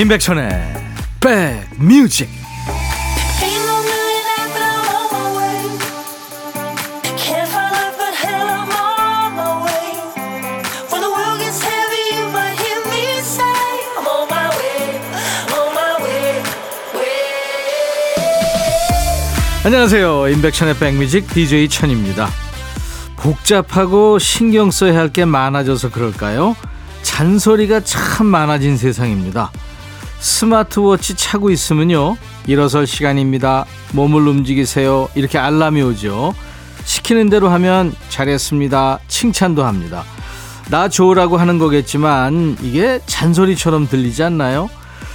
[0.00, 0.48] 임백천의
[1.20, 2.26] 백뮤직.
[19.62, 20.28] 안녕하세요.
[20.28, 22.30] 임백천의 백뮤직 DJ 천입니다.
[23.18, 26.56] 복잡하고 신경 써야 할 게 많아져서 그럴까요?
[27.02, 29.50] 잔소리가 참 많아진 세상입니다
[30.20, 32.16] 스마트워치 차고 있으면요.
[32.46, 33.64] 일어설 시간입니다.
[33.92, 35.08] 몸을 움직이세요.
[35.14, 36.34] 이렇게 알람이 오죠.
[36.84, 39.00] 시키는 대로 하면 잘했습니다.
[39.08, 40.04] 칭찬도 합니다.
[40.70, 44.70] 나 좋으라고 하는 거겠지만 이게 잔소리처럼 들리지 않나요?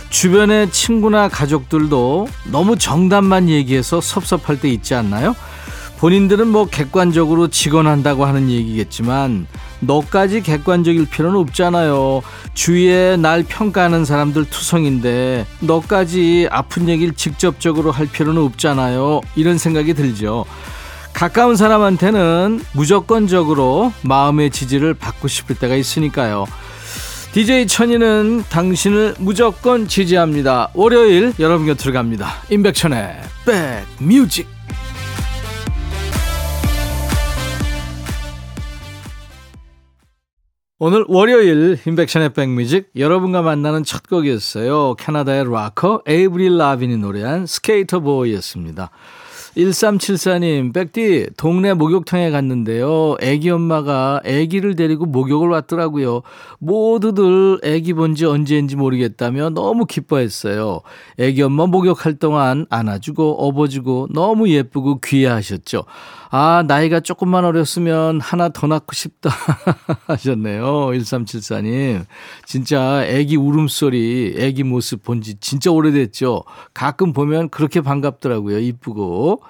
[0.09, 5.35] 주변의 친구나 가족들도 너무 정답만 얘기해서 섭섭할 때 있지 않나요?
[5.99, 9.47] 본인들은 뭐 객관적으로 직언한다고 하는 얘기겠지만
[9.79, 12.21] 너까지 객관적일 필요는 없잖아요.
[12.53, 19.21] 주위에 날 평가하는 사람들 투성인데 너까지 아픈 얘기를 직접적으로 할 필요는 없잖아요.
[19.35, 20.45] 이런 생각이 들죠.
[21.13, 26.45] 가까운 사람한테는 무조건적으로 마음의 지지를 받고 싶을 때가 있으니까요.
[27.31, 30.69] DJ 천이는 당신을 무조건 지지합니다.
[30.73, 32.33] 월요일 여러분 곁으로 갑니다.
[32.49, 34.54] 임백천의 백뮤직
[40.87, 44.93] 오늘 월요일 임백천의 백뮤직 여러분과 만나는 첫 곡이었어요.
[44.99, 48.91] 캐나다의 락커 에이브릴 라빈이 노래한 Sk8er Boi였습니다.
[49.57, 53.15] 1374님, 백디, 동네 목욕탕에 갔는데요.
[53.21, 56.21] 애기 엄마가 애기를 데리고 목욕을 왔더라고요.
[56.59, 60.81] 모두들 애기 본지 언제인지 모르겠다며 너무 기뻐했어요.
[61.17, 65.85] 애기 엄마 목욕할 동안 안아주고 업어주고 너무 예쁘고 귀하셨죠.
[66.37, 69.29] 아, 나이가 조금만 어렸으면 하나 더 낳고 싶다
[70.07, 70.65] 하셨네요.
[70.87, 72.05] 1374님.
[72.45, 76.43] 진짜 애기 울음소리, 애기 모습 본 지 진짜 오래됐죠.
[76.73, 78.59] 가끔 보면 그렇게 반갑더라고요.
[78.59, 79.43] 이쁘고.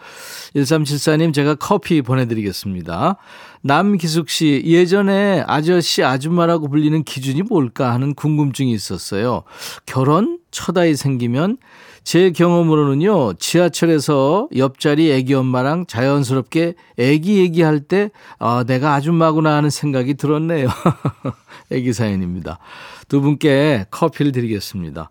[0.56, 3.18] 1374님 제가 커피 보내드리겠습니다.
[3.63, 9.41] 남기숙 씨, 예전에 아저씨, 아줌마라고 불리는 기준이 뭘까 하는 궁금증이 있었어요.
[9.88, 10.38] 결혼?
[10.55, 11.57] 첫 아이 생기면
[12.05, 20.13] 제 경험으로는요, 지하철에서 옆자리 애기 엄마랑 자연스럽게 애기 얘기할 때, 아, 내가 아줌마구나 하는 생각이
[20.13, 20.69] 들었네요.
[21.71, 22.59] 애기 사연입니다.
[23.09, 25.09] 두 분께 커피를 드리겠습니다.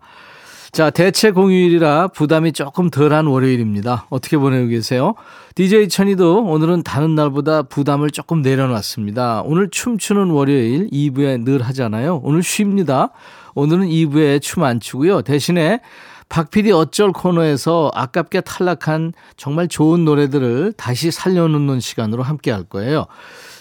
[0.71, 4.07] 자, 대체 공휴일이라 부담이 조금 덜한 월요일입니다.
[4.09, 5.13] 어떻게 보내고 계세요?
[5.53, 9.43] DJ 천이도 오늘은 다른 날보다 부담을 조금 내려놨습니다.
[9.45, 12.19] 오늘 춤추는 월요일 2부에 늘 하잖아요.
[12.23, 13.11] 오늘 쉽니다.
[13.55, 15.21] 오늘은 2부에 춤 안 추고요.
[15.23, 15.79] 대신에
[16.27, 23.05] 박PD 어쩔 코너에서 아깝게 탈락한 정말 좋은 노래들을 다시 살려놓는 시간으로 함께 할 거예요.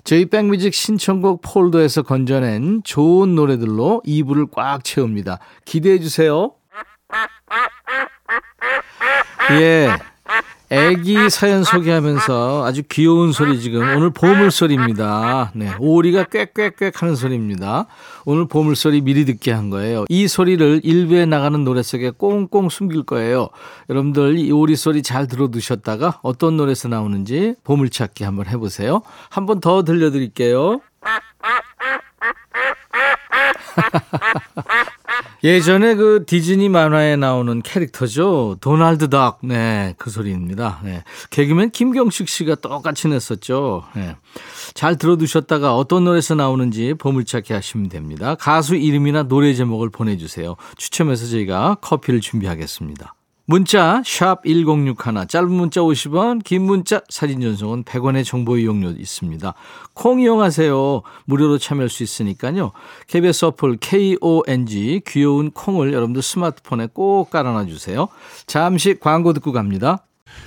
[0.03, 5.39] 저희 백뮤직 신청곡 폴더에서 건져낸 좋은 노래들로 2부를 꽉 채웁니다.
[5.65, 6.53] 기대해 주세요.
[9.61, 9.91] 예.
[10.75, 15.53] 애기 사연 소개하면서 아주 귀여운 소리 지금 오늘 보물 소리입니다.
[15.55, 17.87] 네, 오리가 꽥꽥꽥 하는 소리입니다.
[18.25, 20.05] 오늘 보물 소리 미리 듣게 한 거예요.
[20.09, 23.51] 이 소리를 일부에 나가는 노래 속에 꽁꽁 숨길 거예요.
[23.89, 29.03] 여러분들 이 오리 소리 잘 들어두셨다가 어떤 노래에서 나오는지 보물 찾기 한번 해보세요.
[29.31, 30.81] 한번 더 들려드릴게요.
[35.45, 38.57] 예전에 그 디즈니 만화에 나오는 캐릭터죠.
[38.63, 39.41] 도날드 덕.
[39.43, 40.81] 네, 그 소리입니다.
[40.83, 41.05] 네.
[41.29, 43.85] 개그맨 김경식 씨가 똑같이 냈었죠.
[43.95, 44.17] 네.
[44.73, 48.37] 잘 들어두셨다가 어떤 노래에서 나오는지 보물찾기 하시면 됩니다.
[48.37, 50.57] 가수 이름이나 노래 제목을 보내주세요.
[50.79, 53.15] 추첨해서 저희가 커피를 준비하겠습니다.
[53.47, 54.95] 문자 1061,
[55.29, 59.53] 짧은 문자 50원, 긴 문자 사진 전송은 100원의 정보 이용료 있습니다.
[59.93, 61.03] 콩 이용하세요.
[61.27, 62.73] 무료로 참여할 수 있으니까요.
[63.07, 68.09] KBS 어플 KONG 귀여운 콩을 여러분들 스마트폰에 꼭 깔아놔 주세요.
[68.47, 70.07] 잠시 광고 듣고 갑니다.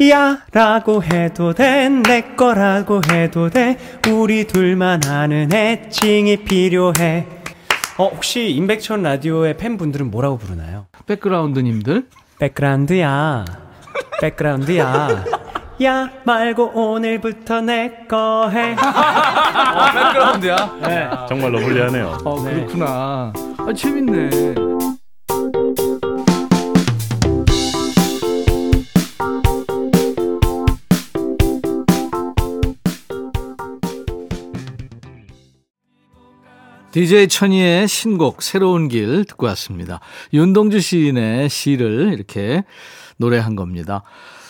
[0.10, 3.78] 야 라고 해도 돼 내 거라고 해도 돼
[4.12, 7.26] 우리 둘만 아는 애칭이 필요해
[7.98, 10.88] 어 혹시 임백천 라디오의 팬분들은 뭐라고 부르나요?
[11.06, 12.08] 백그라운드님들
[12.40, 13.46] 백그라운드야
[14.22, 15.08] 백그라운드야
[15.84, 18.76] 야 말고 오늘부터 내 거 해.
[18.80, 20.56] 아, 백그라운드야?
[20.82, 21.10] 네.
[21.30, 22.18] 정말 러블리하네요.
[22.26, 23.32] 어, 그렇구나.
[23.58, 24.56] 아, 재밌네.
[36.92, 40.00] DJ 천이의 신곡 새로운 길 듣고 왔습니다.
[40.34, 42.64] 윤동주 시인의 시를 이렇게
[43.18, 44.04] 노래한 겁니다.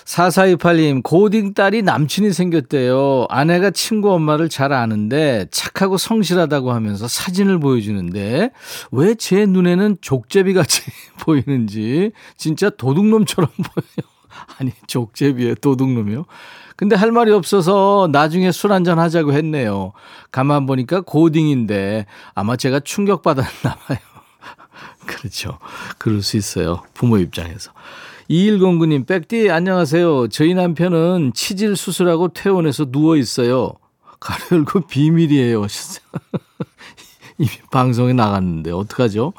[0.06, 3.26] 4428님, 고딩 딸이 남친이 생겼대요.
[3.30, 8.52] 아내가 친구 엄마를 잘 아는데 착하고 성실하다고 하면서 사진을 보여주는데
[8.92, 10.84] 왜 제 눈에는 족제비 같이
[11.20, 14.10] 보이는지 진짜 도둑놈처럼 보여요.
[14.60, 16.26] 아니, 족제비에 도둑놈이요?
[16.78, 19.94] 근데 할 말이 없어서 나중에 술 한잔 하자고 했네요.
[20.32, 23.98] 가만 보니까 고딩인데 아마 제가 충격받았나 봐요.
[25.08, 25.58] 그렇죠.
[25.98, 26.84] 그럴 수 있어요.
[26.94, 27.72] 부모 입장에서.
[28.30, 30.28] 2109님, 백디, 안녕하세요.
[30.28, 33.74] 저희 남편은 치질 수술하고 퇴원해서 누워 있어요.
[34.20, 35.66] 가로 열고 비밀이에요.
[37.38, 39.34] 이미 방송에 나갔는데, 어떡하죠?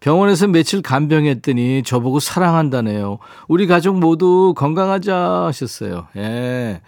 [0.00, 3.18] 병원에서 며칠 간병했더니 저보고 사랑한다네요.
[3.48, 5.16] 우리 가족 모두 건강하자
[5.46, 6.08] 하셨어요.
[6.16, 6.80] 예.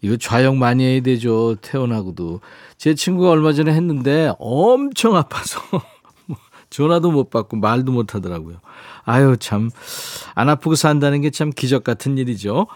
[0.00, 1.56] 이거 좌영 많이 해야 되죠.
[1.62, 2.40] 퇴원하고도.
[2.76, 5.60] 제 친구가 얼마 전에 했는데 엄청 아파서
[6.70, 8.56] 전화도 못 받고 말도 못 하더라고요.
[9.04, 9.70] 아유, 참.
[10.34, 12.66] 안 아프고 산다는 게 참 기적 같은 일이죠.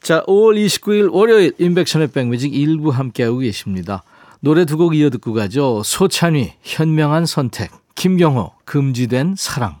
[0.00, 4.02] 자, 5월 29일 월요일 인백션의 백뮤직 일부 함께하고 계십니다.
[4.40, 5.82] 노래 두 곡 이어 듣고 가죠.
[5.84, 9.80] 소찬휘, 현명한 선택, 김경호, 금지된 사랑.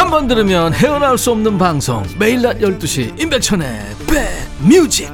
[0.00, 5.10] 한 번 들으면 헤어나올 수 없는 방송 매일 낮 12시 임백천의 백뮤직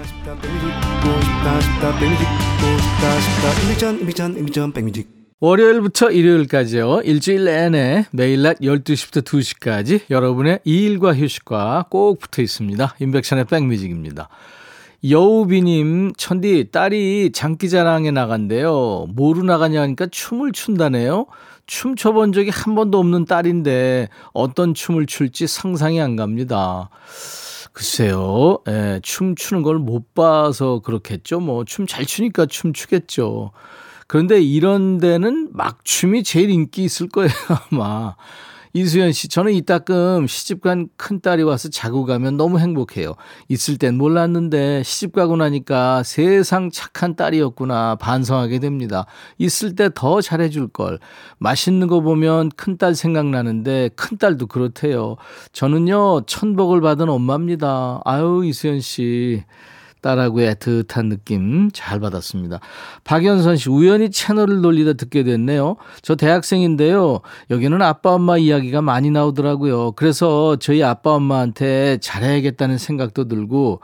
[5.40, 7.00] 월요일부터 일요일까지요.
[7.02, 12.94] 일주일 내내 매일 낮 12시부터 2시까지 여러분의 일과 휴식과 꼭 붙어 있습니다.
[13.00, 14.28] 인백션의 백뮤직입니다.
[15.08, 19.08] 여우비님, 천디, 딸이 장기자랑에 나간대요.
[19.14, 21.26] 뭐로 나가냐 하니까 춤을 춘다네요.
[21.66, 26.90] 춤 춰본 적이 한 번도 없는 딸인데 어떤 춤을 출지 상상이 안 갑니다.
[27.72, 31.40] 글쎄요, 예, 춤 추는 걸 못 봐서 그렇겠죠.
[31.40, 33.52] 뭐, 춤 잘 추니까 춤 추겠죠.
[34.06, 37.30] 그런데 이런 데는 막춤이 제일 인기 있을 거예요,
[37.70, 38.14] 아마.
[38.76, 43.14] 이수연 씨, 저는 이따금 시집간 큰딸이 와서 자고 가면 너무 행복해요.
[43.48, 49.06] 있을 땐 몰랐는데 시집 가고 나니까 세상 착한 딸이었구나 반성하게 됩니다.
[49.38, 50.98] 있을 때 더 잘해줄 걸.
[51.38, 55.16] 맛있는 거 보면 큰딸 생각나는데 큰딸도 그렇대요.
[55.52, 58.02] 저는요, 천복을 받은 엄마입니다.
[58.04, 59.42] 아유, 이수연 씨.
[60.02, 62.60] 딸하고 애틋한 느낌 잘 받았습니다.
[63.04, 65.76] 박연선 씨, 우연히 채널을 돌리다 듣게 됐네요.
[66.02, 67.20] 저 대학생인데요.
[67.50, 69.92] 여기는 아빠, 엄마 이야기가 많이 나오더라고요.
[69.92, 73.80] 그래서 저희 아빠, 엄마한테 잘해야겠다는 생각도 들고,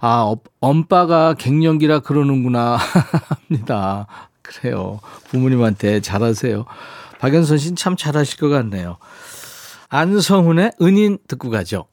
[0.00, 2.78] 아, 엄빠가 갱년기라 그러는구나
[3.48, 4.06] 합니다.
[4.42, 5.00] 그래요.
[5.28, 6.64] 부모님한테 잘하세요.
[7.18, 8.98] 박연선 씨는 참 잘하실 것 같네요.
[9.88, 11.86] 안성훈의 은인 듣고 가죠.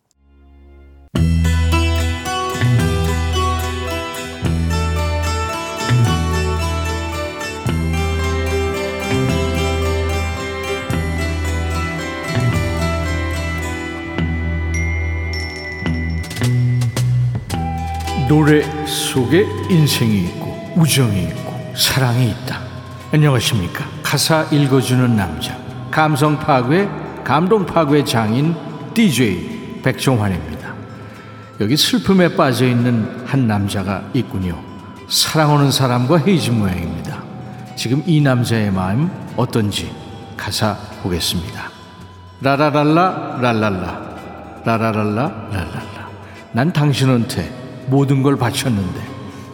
[18.34, 22.62] 노래 속에 인생이 있고 우정이 있고 사랑이 있다.
[23.12, 23.86] 안녕하십니까.
[24.02, 25.56] 가사 읽어주는 남자.
[25.92, 26.90] 감성 파괴,
[27.24, 28.56] 감동 파괴 장인
[28.96, 30.74] DJ 백종환입니다.
[31.62, 34.60] 여기 슬픔에 빠져 있는 한 남자가 있군요.
[35.08, 37.22] 사랑하는 사람과 헤이즈 모양입니다.
[37.76, 39.92] 지금 이 남자의 마음 어떤지
[40.36, 41.70] 가사 보겠습니다.
[42.42, 44.02] 라라랄라 랄랄라
[44.66, 46.10] 라라랄라 랄랄라
[46.52, 49.02] 난 당신한테 모든 걸 바쳤는데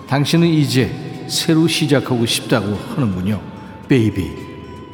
[0.08, 3.40] 당신은 이제 새로 시작하고 싶다고 하는군요.
[3.88, 4.32] 베이비,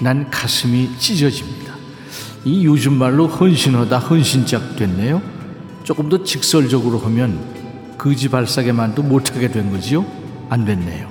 [0.01, 1.73] 난 가슴이 찢어집니다.
[2.43, 5.21] 이 요즘 말로 헌신하다 헌신짝 됐네요.
[5.83, 7.39] 조금 더 직설적으로 하면
[7.97, 10.05] 거지 발사게만도 못하게 된 거지요?
[10.49, 11.09] 안 됐네요.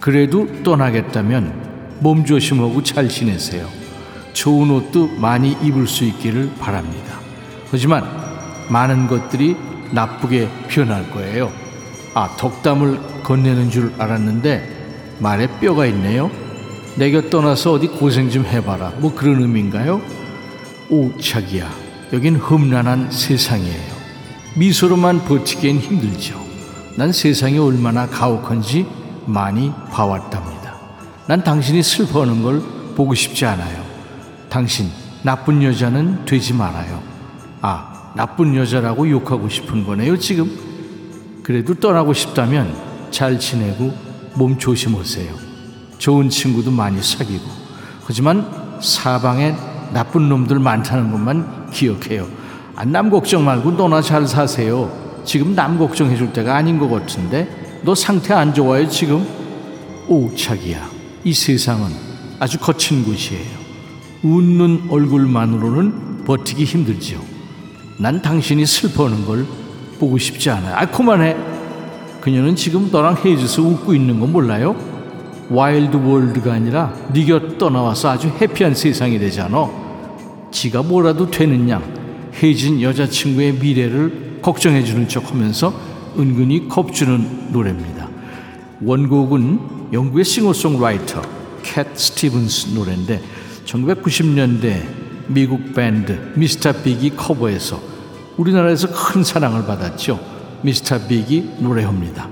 [0.00, 3.68] 그래도 떠나겠다면 몸조심하고 잘 지내세요.
[4.32, 7.18] 좋은 옷도 많이 입을 수 있기를 바랍니다.
[7.70, 8.04] 하지만
[8.70, 9.56] 많은 것들이
[9.92, 11.52] 나쁘게 표현할 거예요.
[12.14, 16.30] 아, 덕담을 건네는 줄 알았는데 말에 뼈가 있네요.
[16.96, 18.92] 내가 떠나서 어디 고생 좀 해봐라.
[18.98, 20.00] 뭐 그런 의미인가요?
[20.88, 21.70] 오, 자기야.
[22.12, 23.96] 여긴 험난한 세상이에요.
[24.56, 26.40] 미소로만 버티기엔 힘들죠.
[26.96, 28.86] 난 세상이 얼마나 가혹한지
[29.26, 30.76] 많이 봐왔답니다.
[31.26, 32.62] 난 당신이 슬퍼하는 걸
[32.94, 33.84] 보고 싶지 않아요.
[34.48, 34.88] 당신,
[35.22, 37.02] 나쁜 여자는 되지 말아요.
[37.60, 40.50] 아, 나쁜 여자라고 욕하고 싶은 거네요, 지금.
[41.42, 42.74] 그래도 떠나고 싶다면
[43.10, 43.92] 잘 지내고
[44.34, 45.34] 몸 조심하세요.
[45.98, 47.44] 좋은 친구도 많이 사귀고.
[48.04, 49.54] 하지만 사방에
[49.92, 52.26] 나쁜 놈들 많다는 것만 기억해요.
[52.74, 54.90] 아, 남 걱정 말고 너나 잘 사세요.
[55.24, 59.26] 지금 남 걱정해 줄 때가 아닌 것 같은데 너 상태 안 좋아요 지금?
[60.08, 60.88] 오 자기야
[61.24, 61.90] 이 세상은
[62.38, 63.66] 아주 거친 곳이에요.
[64.22, 67.35] 웃는 얼굴만으로는 버티기 힘들지요.
[67.98, 69.46] 난 당신이 슬퍼하는 걸
[69.98, 70.74] 보고 싶지 않아요.
[70.74, 71.36] 아 그만해.
[72.20, 74.76] 그녀는 지금 너랑 헤어져서 웃고 있는 거 몰라요?
[75.48, 79.70] Wild World가 아니라 네가 떠나와서 아주 happy한 세상이 되잖아.
[80.50, 81.82] 지가 뭐라도 되는 양
[82.34, 85.72] 헤어진 여자친구의 미래를 걱정해주는 척하면서
[86.18, 88.08] 은근히 겁주는 노래입니다.
[88.82, 91.22] 원곡은 영국의 싱어송라이터
[91.62, 93.22] 캣 스티븐스 노래인데
[93.64, 97.80] 1990년대 미국 밴드 미스터 빅이 커버해서
[98.36, 100.20] 우리나라에서 큰 사랑을 받았죠.
[100.62, 102.28] 미스터 빅이 노래합니다.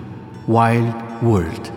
[0.49, 1.74] Wild World.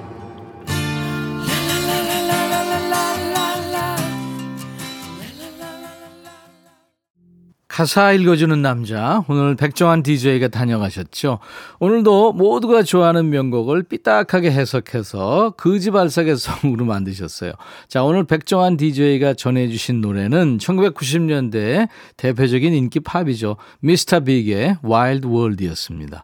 [7.78, 11.38] 가사 읽어주는 남자 오늘 백종환 DJ가 다녀가셨죠.
[11.78, 17.52] 오늘도 모두가 좋아하는 명곡을 삐딱하게 해석해서 거지발싸개 송으로 만드셨어요.
[17.88, 23.58] 자 오늘 백종환 DJ가 전해주신 노래는 1990년대 대표적인 인기 팝이죠.
[23.82, 26.24] 미스터 빅의 Wild World였습니다.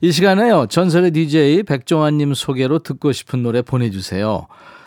[0.00, 4.46] 이 시간에요 전설의 DJ 백종환님 소개로 듣고 싶은 노래 보내주세요.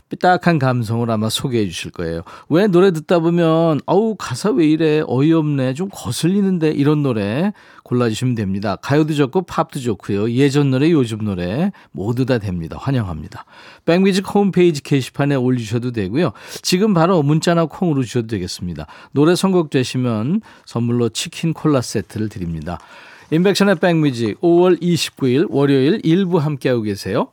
[0.09, 2.21] 삐딱한 감성을 아마 소개해 주실 거예요.
[2.49, 7.51] 왜 노래 듣다 보면 어우 가사 왜 이래 어이없네 좀 거슬리는데 이런 노래
[7.83, 8.77] 골라주시면 됩니다.
[8.77, 10.31] 가요도 좋고 팝도 좋고요.
[10.31, 12.77] 예전 노래 요즘 노래 모두 다 됩니다.
[12.79, 13.45] 환영합니다.
[13.85, 16.31] 백뮤직 홈페이지 게시판에 올리셔도 되고요.
[16.61, 18.87] 지금 바로 문자나 콩으로 주셔도 되겠습니다.
[19.11, 22.79] 노래 선곡되시면 선물로 치킨 콜라 세트를 드립니다.
[23.31, 27.27] 인백션의 백뮤직 5월 29일 월요일 일부 함께하고 계세요.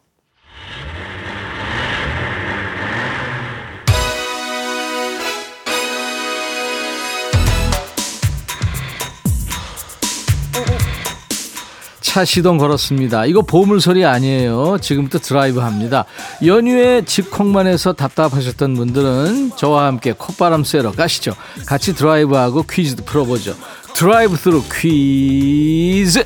[12.15, 13.27] 차 시동 걸었습니다.
[13.27, 14.79] 이거 고물소리 아니에요.
[14.81, 16.05] 지금부터 드라이브 합니다.
[16.47, 21.35] 연휴에 집콕만 해서 답답하셨던 분들은 저와 함께 콧바람 쐬러 가시죠.
[21.67, 23.57] 같이 드라이브하고 퀴즈도 풀어보죠.
[23.97, 26.25] 드라이브 스루 퀴즈!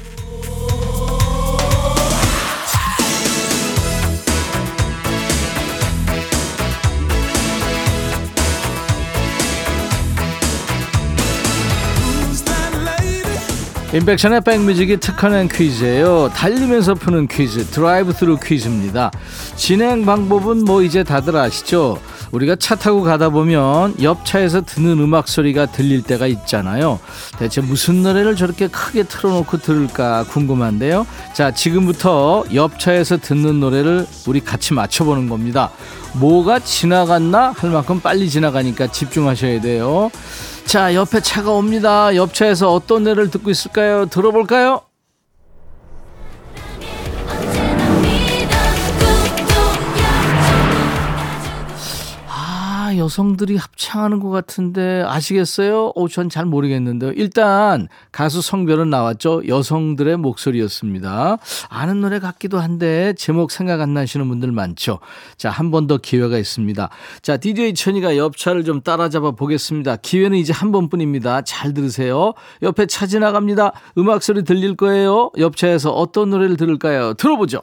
[13.91, 16.31] 임백천의 백뮤직이 특허낸 퀴즈예요.
[16.35, 19.11] 달리면서 푸는 퀴즈, 드라이브 스루 퀴즈입니다.
[19.57, 21.99] 진행 방법은 뭐 이제 다들 아시죠?
[22.31, 27.01] 우리가 차 타고 가다 보면 옆 차에서 듣는 음악 소리가 들릴 때가 있잖아요.
[27.39, 31.07] 대체 무슨 노래를 저렇게 크게 틀어놓고 들을까 궁금한데요.
[31.33, 35.71] 자, 지금부터 옆 차에서 듣는 노래를 우리 같이 맞춰보는 겁니다.
[36.13, 40.11] 뭐가 지나갔나 할 만큼 빨리 지나가니까 집중하셔야 돼요.
[40.69, 42.15] 자, 옆에 차가 옵니다.
[42.15, 44.05] 옆 차에서 어떤 노래를 듣고 있을까요?
[44.05, 44.83] 들어볼까요?
[52.89, 55.93] 아, 여성들이 합창하는 것 같은데 아시겠어요?
[55.95, 57.13] 오, 전 잘 모르겠는데요.
[57.17, 59.43] 일단 가수 성별은 나왔죠.
[59.47, 61.37] 여성들의 목소리였습니다.
[61.69, 65.01] 아는 노래 같기도 한데 제목 생각 안 나시는 분들 많죠.
[65.37, 66.89] 자, 한 번 더 기회가 있습니다.
[67.21, 69.97] 자, DJ 천이가 옆차를 좀 따라잡아 보겠습니다.
[69.97, 71.43] 기회는 이제 한 번뿐입니다.
[71.43, 72.33] 잘 들으세요.
[72.63, 73.73] 옆에 차 지나갑니다.
[73.99, 75.31] 음악 소리 들릴 거예요.
[75.37, 77.13] 옆차에서 어떤 노래를 들을까요?
[77.15, 77.61] 들어보죠.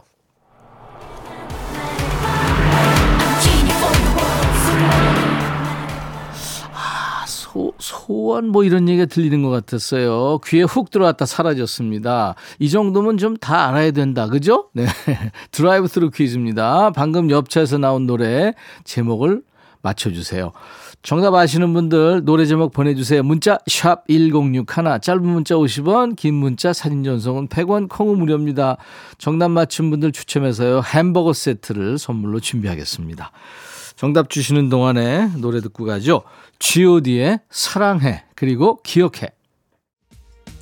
[7.79, 10.39] 소, 소원 뭐 이런 얘기가 들리는 것 같았어요.
[10.46, 12.36] 귀에 훅 들어왔다 사라졌습니다.
[12.60, 14.27] 이 정도면 좀 다 알아야 된다.
[14.27, 14.70] 그죠?
[14.74, 14.86] 네.
[15.51, 16.91] 드라이브 스루 퀴즈입니다.
[16.91, 18.53] 방금 옆차에서 나온 노래
[18.86, 19.41] 제목을
[19.82, 20.51] 맞춰주세요.
[21.03, 23.22] 정답 아시는 분들 노래 제목 보내주세요.
[23.22, 24.65] 문자 샵 1061,
[25.01, 28.77] 짧은 문자 50원, 긴 문자 사진 전송은 100원, 콩은 무료입니다.
[29.20, 30.82] 정답 맞춘 분들 추첨해서요.
[30.84, 33.32] 햄버거 세트를 선물로 준비하겠습니다.
[33.95, 36.23] 정답 주시는 동안에 노래 듣고 가죠.
[36.59, 39.29] god의 사랑해 그리고 기억해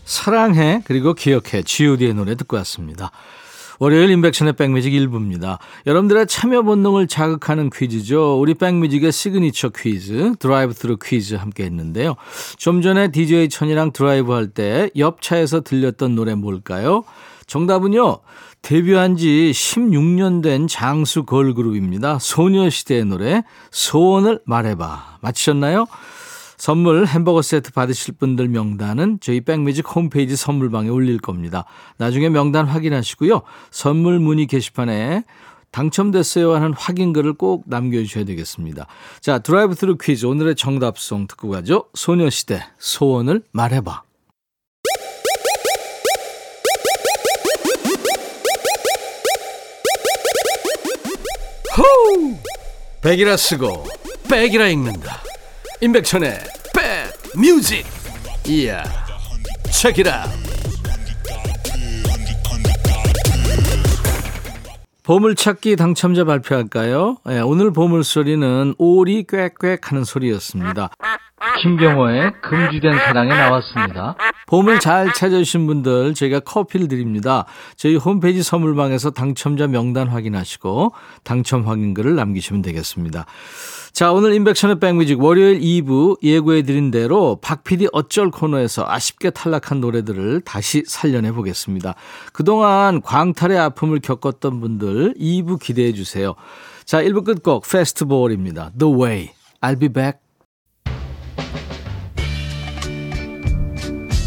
[0.05, 3.11] 사랑해 그리고 기억해 god의 노래 듣고 왔습니다.
[3.79, 5.57] 월요일 임백천의 백뮤직 일부입니다.
[5.87, 8.39] 여러분들의 참여 본능을 자극하는 퀴즈죠.
[8.39, 12.15] 우리 백뮤직의 시그니처 퀴즈, 드라이브 스루 퀴즈 함께 했는데요.
[12.57, 17.03] 좀 전에 DJ 천이랑 드라이브 할 때 옆차에서 들렸던 노래 뭘까요?
[17.47, 18.19] 정답은요.
[18.63, 22.17] 데뷔한 지 16년 된 장수 걸그룹입니다.
[22.19, 25.17] 소녀시대의 노래 소원을 말해봐.
[25.21, 25.85] 맞히셨나요?
[26.57, 31.65] 선물 햄버거 세트 받으실 분들 명단은 저희 백뮤직 홈페이지 선물방에 올릴 겁니다.
[31.97, 33.41] 나중에 명단 확인하시고요.
[33.69, 35.25] 선물 문의 게시판에
[35.71, 38.87] 당첨됐어요 하는 확인글을 꼭 남겨주셔야 되겠습니다.
[39.19, 41.89] 자, 드라이브 스루 퀴즈 오늘의 정답송 듣고 가죠.
[41.95, 44.03] 소녀시대 소원을 말해봐.
[53.03, 53.83] 백이라 쓰고
[54.29, 55.21] 백이라 읽는다.
[55.81, 56.39] 임백천의
[56.73, 57.85] 백 뮤직.
[58.47, 58.81] 이야.
[59.69, 60.23] 체키라.
[65.03, 67.17] 보물찾기 당첨자 발표할까요?
[67.25, 70.89] 네, 오늘 보물소리는 오리 꽥꽥 하는 소리였습니다.
[71.61, 74.15] 김경호의 금지된 사랑에 나왔습니다.
[74.47, 77.45] 보물 잘 찾아주신 분들 저희가 커피를 드립니다.
[77.75, 83.25] 저희 홈페이지 선물방에서 당첨자 명단 확인하시고 당첨 확인글을 남기시면 되겠습니다.
[83.91, 90.83] 자, 오늘 인백션의 백뮤직 월요일 2부 예고해드린 대로 박PD 어쩔 코너에서 아쉽게 탈락한 노래들을 다시
[90.87, 91.93] 살려내 보겠습니다.
[92.31, 96.33] 그동안 광탈의 아픔을 겪었던 분들 2부 기대해 주세요.
[96.85, 98.71] 자, 1부 끝곡 페스티벌입니다.
[98.77, 99.29] The Way.
[99.61, 100.17] I'll be back.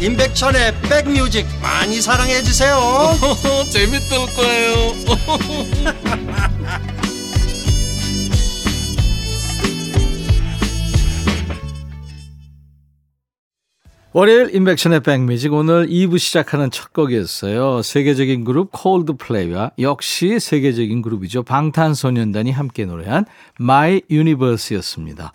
[0.00, 2.78] 임백천의 백뮤직 많이 사랑해 주세요
[3.70, 4.94] 재밌을 거예요
[14.12, 17.80] 월요일 인백션의 백뮤직 오늘 2부 시작하는 첫 곡이었어요.
[17.82, 21.44] 세계적인 그룹 콜드플레이와 역시 세계적인 그룹이죠.
[21.44, 23.26] 방탄소년단이 함께 노래한
[23.60, 25.32] My Universe였습니다.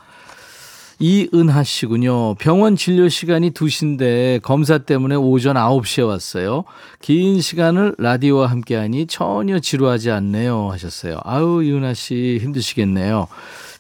[1.00, 2.36] 이은하 씨군요.
[2.36, 6.64] 병원 진료 시간이 2시인데 검사 때문에 오전 9시에 왔어요.
[7.02, 11.20] 긴 시간을 라디오와 함께 하니 전혀 지루하지 않네요 하셨어요.
[11.24, 13.28] 아우 이은하 씨 힘드시겠네요.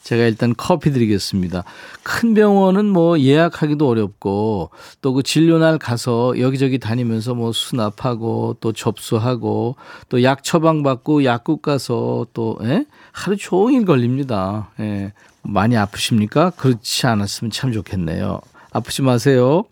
[0.04, 1.64] 제가 일단 커피 드리겠습니다.
[2.04, 4.70] 큰 병원은 뭐 예약하기도 어렵고
[5.02, 9.78] 또 그 진료날 가서 여기저기 다니면서 뭐 수납하고 또 접수하고
[10.10, 12.86] 또 약 처방받고 약국 가서 또 예?
[13.16, 14.72] 하루 종일 걸립니다.
[14.82, 15.14] 예.
[15.42, 16.50] 많이 아프십니까?
[16.50, 18.42] 그렇지 않았으면 참 좋겠네요.
[18.74, 19.64] 아프지 마세요.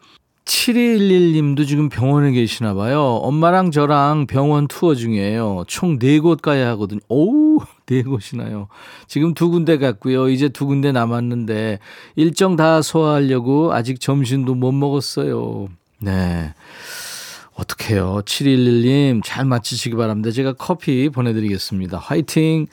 [0.45, 3.01] 7211님도 지금 병원에 계시나 봐요.
[3.01, 5.65] 엄마랑 저랑 병원 투어 중이에요.
[5.67, 7.01] 총 4곳 가야 하거든요.
[7.09, 8.67] 오우, 4곳이나요.
[9.07, 10.29] 지금 두 군데 갔고요.
[10.29, 11.79] 이제 두 군데 남았는데
[12.15, 15.67] 일정 다 소화하려고 아직 점심도 못 먹었어요.
[15.99, 16.53] 네.
[17.55, 18.21] 어떡해요.
[18.23, 20.31] 7211님 잘 마치시기 바랍니다.
[20.31, 21.97] 제가 커피 보내드리겠습니다.
[21.97, 22.67] 화이팅!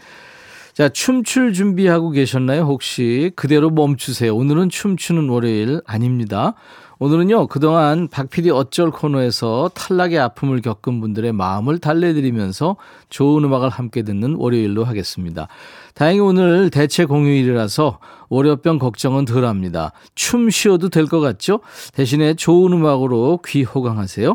[0.80, 2.62] 자, 춤출 준비하고 계셨나요?
[2.62, 4.34] 혹시 그대로 멈추세요.
[4.34, 6.54] 오늘은 춤추는 월요일 아닙니다.
[6.98, 12.76] 오늘은요, 그동안 박PD 어쩔 코너에서 탈락의 아픔을 겪은 분들의 마음을 달래드리면서
[13.10, 15.48] 좋은 음악을 함께 듣는 월요일로 하겠습니다.
[15.92, 17.98] 다행히 오늘 대체 공휴일이라서
[18.30, 19.92] 월요병 걱정은 덜 합니다.
[20.14, 21.60] 춤 쉬어도 될 것 같죠?
[21.92, 24.34] 대신에 좋은 음악으로 귀 호강하세요.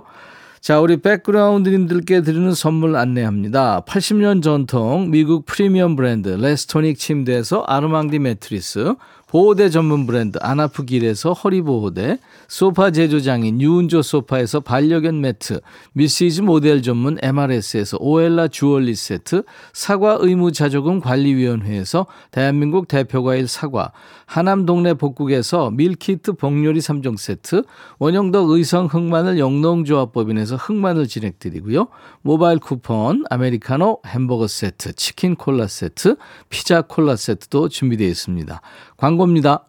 [0.65, 3.84] 자, 우리 백그라운드님들께 드리는 선물 안내합니다.
[3.88, 8.95] 80년 전통 미국 프리미엄 브랜드 레스토닉 침대에서 아르망디 매트리스,
[9.27, 15.61] 보호대 전문 브랜드 아나프길에서 허리보호대, 소파 제조장인 유운조 소파에서 반려견 매트,
[15.93, 23.91] 미시즈 모델 전문 MRS에서 오엘라 주얼리 세트, 사과 의무자조금 관리위원회에서 대한민국 대표과일 사과,
[24.27, 27.63] 하남 동네 복국에서 밀키트 복요리 3종 세트,
[27.97, 31.88] 원형덕 의성 흑마늘 영농조합법인에서 흑마늘 진행드리고요.
[32.21, 36.17] 모바일 쿠폰, 아메리카노 햄버거 세트, 치킨 콜라 세트,
[36.49, 38.61] 피자 콜라 세트도 준비되어 있습니다.
[38.97, 39.65] 광고입니다.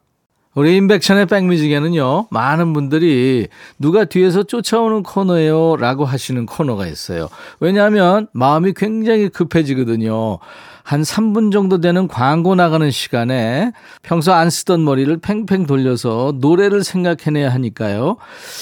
[0.56, 3.46] 우리 인백션의 백뮤직에는요, 많은 분들이
[3.78, 7.28] 누가 뒤에서 쫓아오는 코너예요 라고 하시는 코너가 있어요.
[7.60, 10.38] 왜냐하면 마음이 굉장히 급해지거든요.
[10.82, 17.52] 한 3분 정도 되는 광고 나가는 시간에 평소 안 쓰던 머리를 팽팽 돌려서 노래를 생각해내야
[17.52, 18.16] 하니까요.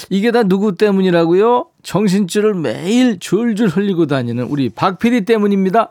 [0.09, 1.67] 이게 다 누구 때문이라고요?
[1.83, 5.89] 정신줄을 매일 줄줄 흘리고 다니는 우리 박 PD 때문입니다.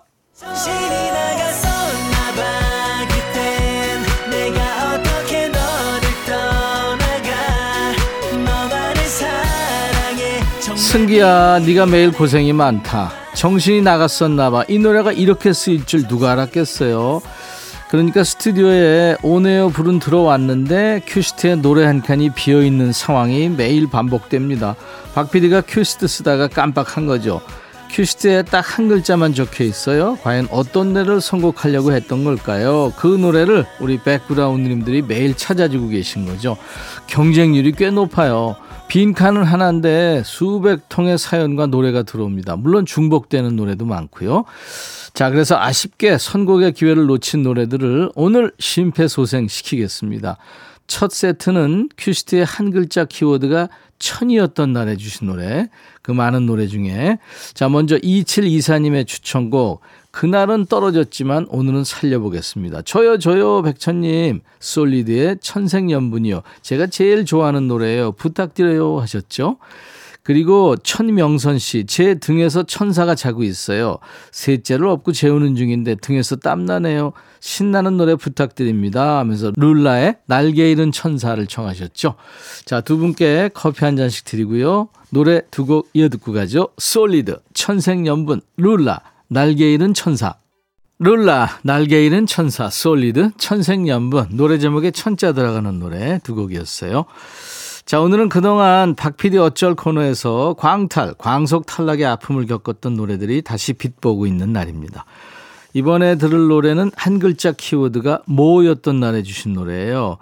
[10.95, 17.21] 승기야 네가 매일 고생이 많다 정신이 나갔었나 봐 이 노래가 이렇게 쓰일 줄 누가 알았겠어요
[17.91, 24.75] 그러니까 스튜디오에 on air 불은 들어왔는데 큐시트에 노래 한 칸이 비어있는 상황이 매일 반복됩니다.
[25.15, 27.41] 박 PD가 큐시트 쓰다가 깜빡한 거죠.
[27.95, 30.19] 큐시트에 딱 한 글자만 적혀 있어요.
[30.23, 32.93] 과연 어떤 노래를 선곡하려고 했던 걸까요?
[32.97, 36.57] 그 노래를 우리 백그라운드님들이 매일 찾아주고 계신 거죠.
[37.07, 38.57] 경쟁률이 꽤 높아요.
[38.89, 42.57] 빈칸은 하나인데 수백 통의 사연과 노래가 들어옵니다.
[42.57, 44.45] 물론 중복되는 노래도 많고요.
[45.13, 50.37] 자, 그래서 아쉽게 선곡의 기회를 놓친 노래들을 오늘 심폐소생시키겠습니다.
[50.87, 53.69] 첫 세트는 큐시트의 한 글자 키워드가
[53.99, 55.69] 천이었던 날에 주신 노래,
[56.03, 57.19] 그 많은 노래 중에.
[57.55, 62.83] 자, 먼저 2724님의 추천곡, 그날은 떨어졌지만 오늘은 살려보겠습니다.
[62.83, 66.43] 저요, 저요, 백천님, 솔리드의 천생연분이요.
[66.63, 68.13] 제가 제일 좋아하는 노래예요.
[68.13, 69.57] 부탁드려요 하셨죠?
[70.25, 73.99] 그리고 천명선 씨, 제 등에서 천사가 자고 있어요.
[74.33, 77.13] 셋째를 업고 재우는 중인데 등에서 땀나네요.
[77.41, 79.19] 신나는 노래 부탁드립니다.
[79.19, 82.15] 하면서 룰라의 날개 잃은 천사를 청하셨죠.
[82.65, 84.89] 자, 두 분께 커피 한 잔씩 드리고요.
[85.11, 86.69] 노래 두 곡 이어 듣고 가죠.
[86.79, 90.37] 솔리드, 천생연분, 룰라, 날개 잃은 천사.
[91.01, 94.29] 룰라, 날개 잃은 천사, 솔리드, 천생연분.
[94.33, 97.05] 노래 제목에 천자 들어가는 노래 두 곡이었어요.
[97.87, 104.55] 자, 오늘은 그동안 박PD 어쩔 코너에서 광탈, 광속 탈락의 아픔을 겪었던 노래들이 다시 빛보고 있는
[104.55, 105.05] 날입니다.
[105.75, 110.17] 이번에 들을 노래는 한 글자 키워드가 모였던 날에 주신 노래예요.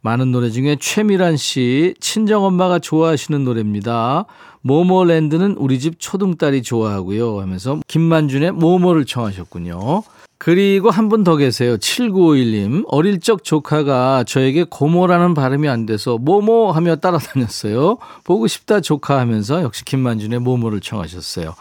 [0.00, 4.24] 많은 노래 중에 최미란 씨, 친정 엄마가 좋아하시는 노래입니다.
[4.62, 7.40] 모모랜드는 우리 집 초등딸이 좋아하고요.
[7.40, 10.02] 하면서 김만준의 모모를 청하셨군요.
[10.38, 11.76] 그리고 한 분 더 계세요.
[11.78, 12.84] 7951님.
[12.88, 17.98] 어릴 적 조카가 저에게 고모라는 발음이 안 돼서 모모 하며 따라다녔어요.
[18.24, 21.54] 보고 싶다 조카 하면서 역시 김만준의 모모를 청하셨어요.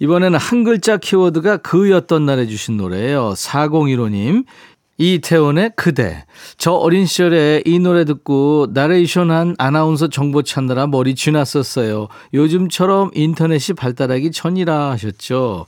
[0.00, 3.32] 이번에는 한 글자 키워드가 그였던 날에 주신 노래예요.
[3.36, 4.44] 4015님.
[4.96, 6.24] 이태원의 그대.
[6.56, 12.06] 저 어린 시절에 이 노래 듣고 나레이션한 아나운서 정보 찾느라 머리 쥐났었어요.
[12.32, 15.66] 요즘처럼 인터넷이 발달하기 전이라 하셨죠.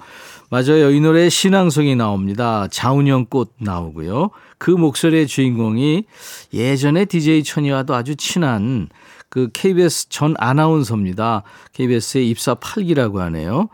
[0.50, 0.90] 맞아요.
[0.90, 2.68] 이 노래에 신앙송이 나옵니다.
[2.70, 4.30] 자운형 꽃 나오고요.
[4.58, 6.04] 그 목소리의 주인공이
[6.54, 8.88] 예전에 DJ 천이와도 아주 친한
[9.28, 11.42] 그 KBS 전 아나운서입니다.
[11.72, 13.68] KBS의 입사 8기라고 하네요.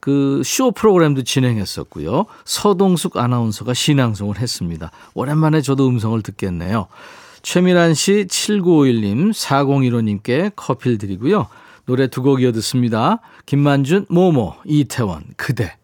[0.00, 2.26] 그 쇼 프로그램도 진행했었고요.
[2.44, 4.90] 서동숙 아나운서가 신앙송을 했습니다.
[5.14, 6.86] 오랜만에 저도 음성을 듣겠네요.
[7.42, 11.46] 최미란 씨, 7951님, 4015님께 커피를 드리고요.
[11.86, 13.20] 노래 두 곡 이어 듣습니다.
[13.46, 15.76] 김만준, 모모, 이태원, 그대.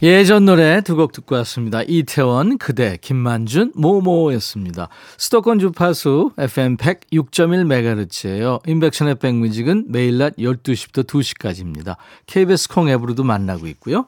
[0.00, 1.82] 예전 노래 두 곡 듣고 왔습니다.
[1.82, 4.88] 이태원, 그대, 김만준, 모모였습니다.
[5.16, 8.60] 수도권 주파수 FM 106.1MHz예요.
[8.66, 11.96] 인백션의 백뮤직은 매일 낮 12시부터 2시까지입니다.
[12.26, 14.06] KBS 콩 앱으로도 만나고 있고요.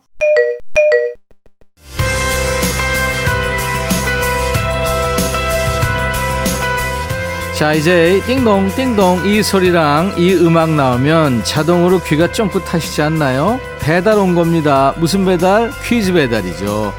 [7.59, 13.61] 자, 이제 띵동 띵동 이 소리랑 이 음악 나오면 자동으로 귀가 쫑긋 하시지 않나요?
[13.81, 14.95] 배달 온 겁니다.
[14.99, 15.73] 무슨 배달?
[15.85, 16.93] 퀴즈 배달이죠.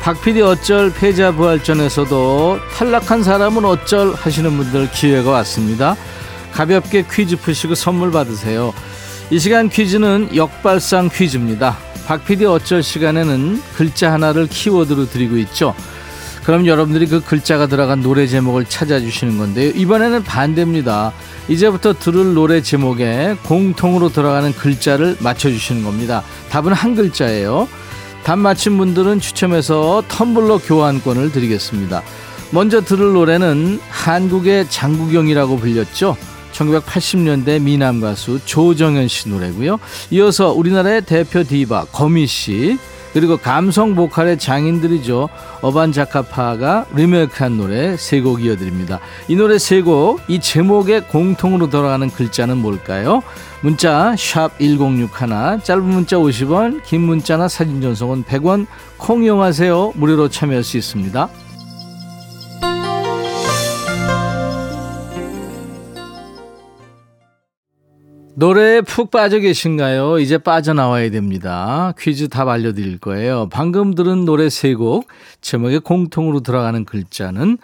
[0.00, 5.96] 박PD 어쩔 패자 부활전에서도 탈락한 사람은 어쩔 하시는 분들 기회가 왔습니다.
[6.50, 8.74] 가볍게 퀴즈 푸시고 선물 받으세요.
[9.30, 11.76] 이 시간 퀴즈는 역발상 퀴즈입니다.
[12.06, 15.74] 박PD 어쩔 시간에는 글자 하나를 키워드로 드리고 있죠.
[16.44, 19.70] 그럼 여러분들이 그 글자가 들어간 노래 제목을 찾아주시는 건데요.
[19.74, 21.12] 이번에는 반대입니다.
[21.48, 26.22] 이제부터 들을 노래 제목에 공통으로 들어가는 글자를 맞춰주시는 겁니다.
[26.50, 27.68] 답은 한 글자예요.
[28.24, 32.02] 답 맞힌 분들은 추첨해서 텀블러 교환권을 드리겠습니다.
[32.50, 36.16] 먼저 들을 노래는 한국의 장국영이라고 불렸죠.
[36.52, 39.78] 1980년대 미남 가수 조정현 씨 노래고요.
[40.10, 42.78] 이어서 우리나라의 대표 디바 거미 씨
[43.12, 45.28] 그리고 감성 보컬의 장인들이죠.
[45.60, 49.00] 어반 자카파가 리메이크한 노래 세 곡 이어드립니다.
[49.28, 53.22] 이 노래 세 곡, 이 제목에 공통으로 돌아가는 글자는 뭘까요?
[53.60, 59.92] 문자 1061, 짧은 문자 50원, 긴 문자나 사진 전송은 100원, 콩 이용하세요.
[59.96, 61.28] 무료로 참여할 수 있습니다.
[68.42, 70.18] 노래에 푹 빠져 계신가요?
[70.18, 71.94] 이제 빠져나와야 됩니다.
[71.96, 73.48] 퀴즈 답 알려드릴 거예요.
[73.52, 75.06] 방금 들은 노래 세 곡,
[75.40, 77.58] 제목에 공통으로 들어가는 글자는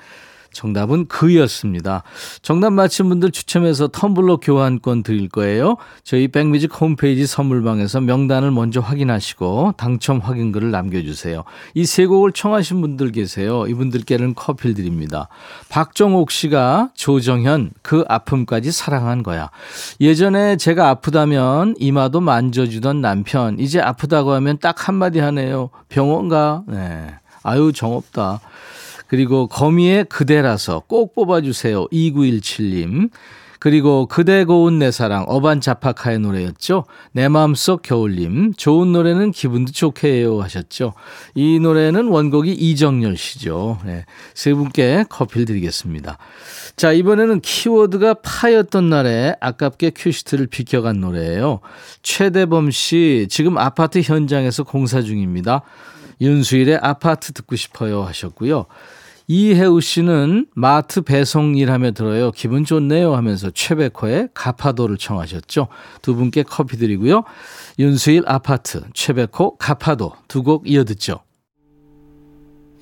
[0.58, 2.02] 정답은 그였습니다.
[2.42, 5.76] 정답 맞힌 분들 추첨해서 텀블러 교환권 드릴 거예요.
[6.02, 11.44] 저희 백뮤직 홈페이지 선물방에서 명단을 먼저 확인하시고 당첨 확인글을 남겨주세요.
[11.74, 13.66] 이 세 곡을 청하신 분들 계세요.
[13.66, 15.28] 이분들께는 커피를 드립니다.
[15.68, 19.50] 박정옥 씨가 조정현 그 아픔까지 사랑한 거야.
[20.00, 25.70] 예전에 제가 아프다면 이마도 만져주던 남편 이제 아프다고 하면 딱 한마디 하네요.
[25.88, 26.62] 병원 가.
[26.66, 27.14] 네.
[27.42, 28.40] 아유, 정없다.
[29.08, 31.88] 그리고 거미의 그대라서 꼭 뽑아주세요.
[31.88, 33.10] 2917님.
[33.60, 36.84] 그리고 그대 고운 내 사랑 어반 자파카의 노래였죠.
[37.12, 40.94] 내 마음속 겨울님 좋은 노래는 기분도 좋게 해요 하셨죠.
[41.34, 43.80] 이 노래는 원곡이 이정열 씨죠.
[43.84, 46.18] 네, 세 분께 커피를 드리겠습니다.
[46.76, 51.60] 자 이번에는 키워드가 파였던 날에 아깝게 큐시트를 비켜간 노래예요.
[52.02, 55.62] 최대범 씨 지금 아파트 현장에서 공사 중입니다.
[56.20, 58.66] 윤수일의 아파트 듣고 싶어요 하셨고요.
[59.30, 62.30] 이혜우 씨는 마트 배송 일하며 들어요.
[62.32, 65.68] 기분 좋네요 하면서 최백호의 가파도를 청하셨죠.
[66.00, 67.24] 두 분께 커피 드리고요.
[67.78, 71.20] 윤수일 아파트, 최백호 가파도 두 곡 이어듣죠.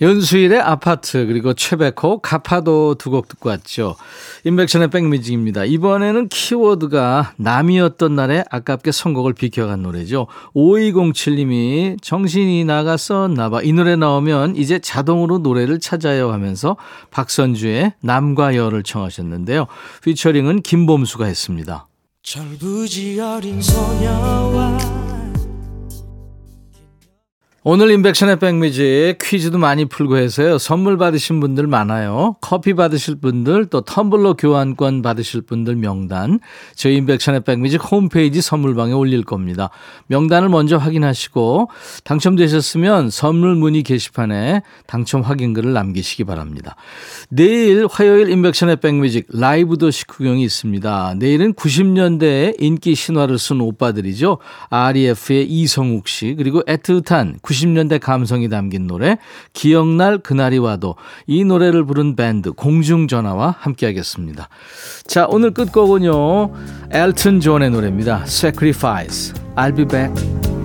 [0.01, 3.97] 연수일의 아파트 그리고 최백호 가파도 두 곡 듣고 왔죠.
[4.45, 5.65] 인백션의 백뮤직입니다.
[5.65, 10.27] 이번에는 키워드가 남이었던 날에 아깝게 선곡을 비켜간 노래죠.
[10.55, 13.63] 5207님이 정신이 나갔었나 봐.
[13.63, 16.77] 이 노래 나오면 이제 자동으로 노래를 찾아요 하면서
[17.11, 19.67] 박선주의 남과 여를 청하셨는데요.
[20.03, 21.87] 피처링은 김범수가 했습니다.
[22.23, 25.06] 철부지 어린 소녀와
[27.69, 30.57] 오늘 인백션의 백뮤직 퀴즈도 많이 풀고 해서요.
[30.57, 32.37] 선물 받으신 분들 많아요.
[32.41, 36.39] 커피 받으실 분들 또 텀블러 교환권 받으실 분들 명단
[36.77, 39.71] 저희 인백션의 백뮤직 홈페이지 선물방에 올릴 겁니다.
[40.07, 41.69] 명단을 먼저 확인하시고
[42.05, 46.77] 당첨되셨으면 선물 문의 게시판에 당첨 확인글을 남기시기 바랍니다.
[47.31, 51.15] 내일 화요일 인백션의 백뮤직 라이브 도시 구경이 있습니다.
[51.19, 54.39] 내일은 90년대에 인기 신화를 쓴 오빠들이죠.
[54.71, 59.19] REF의 이성욱 씨 그리고 애틋한 90년대 감성이 담긴 노래
[59.53, 64.49] 기억날 그날이 와도 이 노래를 부른 밴드 공중전화와 함께하겠습니다.
[65.07, 66.53] 자 오늘 끝곡은요
[66.91, 68.23] 엘튼 존의 노래입니다.
[68.27, 69.35] Sacrifice.
[69.57, 70.56] I'll be back.